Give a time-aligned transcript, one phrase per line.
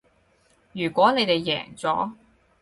[0.73, 2.13] 如果你哋贏咗